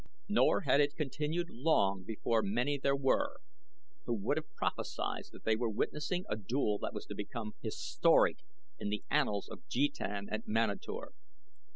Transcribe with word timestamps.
Nor 0.27 0.61
had 0.61 0.81
it 0.81 0.95
continued 0.95 1.51
long 1.51 2.01
before 2.03 2.41
many 2.41 2.79
there 2.79 2.95
were 2.95 3.37
who 4.05 4.15
would 4.15 4.35
have 4.37 4.51
prophesied 4.55 5.25
that 5.31 5.43
they 5.43 5.55
were 5.55 5.69
witnessing 5.69 6.25
a 6.27 6.35
duel 6.35 6.79
that 6.79 6.91
was 6.95 7.05
to 7.05 7.13
become 7.13 7.53
historic 7.61 8.37
in 8.79 8.89
the 8.89 9.03
annals 9.11 9.47
of 9.47 9.59
jetan 9.69 10.27
at 10.31 10.47
Manator. 10.47 11.11